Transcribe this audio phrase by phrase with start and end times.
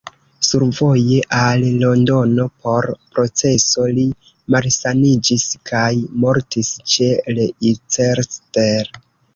[0.45, 2.87] Survoje al Londono por
[3.19, 4.07] proceso, li
[4.57, 5.87] malsaniĝis kaj
[6.27, 8.29] mortis ĉe Leicester.